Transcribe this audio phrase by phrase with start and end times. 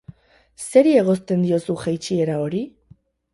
[0.71, 2.63] Zeri egozten diozu jaitsiera hori?